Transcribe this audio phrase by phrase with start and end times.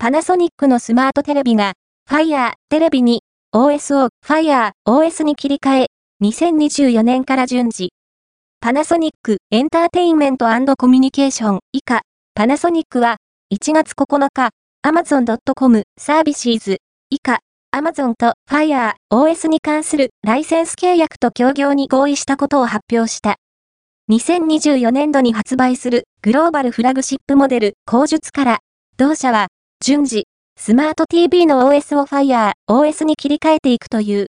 [0.00, 1.72] パナソニックのスマートテレビが、
[2.08, 5.86] Fire テレビに OS を Fire OS に切り替え、
[6.22, 7.90] 2024年から順次。
[8.60, 12.02] パナソニックエンターテインメントコミュニケーション以下、
[12.36, 13.16] パナソニックは
[13.52, 14.50] 1月9日、
[14.86, 16.78] Amazon.com サービシーズ
[17.10, 17.40] 以下、
[17.74, 23.34] Amazon と Fire OS に関するライセンス契約と協業に合意したことを発表した。
[24.12, 28.58] 2024年度に発売するグローバルフラグシップモデル口述から、
[28.96, 29.48] 同社は
[29.88, 30.26] 順次、
[30.60, 34.26] スマート TV の OS を Fire OS に切り替えていくという。